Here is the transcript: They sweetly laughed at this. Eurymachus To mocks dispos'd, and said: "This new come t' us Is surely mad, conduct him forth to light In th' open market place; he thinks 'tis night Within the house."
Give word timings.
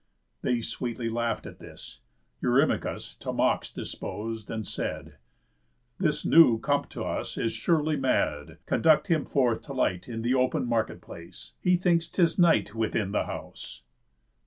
They 0.41 0.61
sweetly 0.61 1.09
laughed 1.09 1.45
at 1.45 1.59
this. 1.59 1.99
Eurymachus 2.41 3.13
To 3.19 3.31
mocks 3.31 3.69
dispos'd, 3.69 4.49
and 4.49 4.65
said: 4.65 5.17
"This 5.99 6.25
new 6.25 6.57
come 6.57 6.85
t' 6.85 6.99
us 6.99 7.37
Is 7.37 7.51
surely 7.53 7.97
mad, 7.97 8.57
conduct 8.65 9.09
him 9.09 9.25
forth 9.25 9.61
to 9.65 9.73
light 9.73 10.09
In 10.09 10.23
th' 10.23 10.33
open 10.33 10.65
market 10.65 11.01
place; 11.01 11.53
he 11.61 11.77
thinks 11.77 12.07
'tis 12.07 12.39
night 12.39 12.73
Within 12.73 13.11
the 13.11 13.25
house." 13.27 13.83